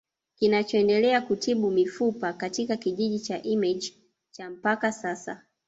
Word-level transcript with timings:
Kinachoendelea 0.35 1.21
kutibu 1.21 1.71
mifupa 1.71 2.33
katika 2.33 2.77
kijiji 2.77 3.19
cha 3.19 3.43
Image 3.43 3.93
cha 4.31 4.49
mpaka 4.49 4.91
sasa 4.91 5.43